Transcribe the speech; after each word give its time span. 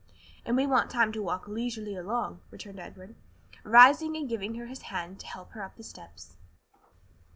"And 0.45 0.57
we 0.57 0.65
want 0.65 0.89
time 0.89 1.11
to 1.11 1.21
walk 1.21 1.47
leisurely 1.47 1.95
along," 1.95 2.41
returned 2.49 2.79
Edward, 2.79 3.13
rising 3.63 4.17
and 4.17 4.27
giving 4.27 4.55
her 4.55 4.65
his 4.65 4.81
hand 4.89 5.19
to 5.19 5.27
help 5.27 5.51
her 5.51 5.61
up 5.61 5.75
the 5.75 5.83
steps. 5.83 6.37